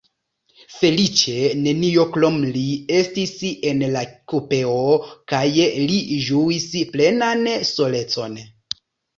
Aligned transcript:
Feliĉe 0.75 1.33
neniu 1.65 2.05
krom 2.15 2.39
li 2.55 2.63
estis 3.01 3.35
en 3.73 3.85
la 3.97 4.03
kupeo, 4.33 4.81
kaj 5.35 5.45
li 5.93 6.01
ĝuis 6.31 6.69
plenan 6.97 7.47
solecon. 7.75 8.43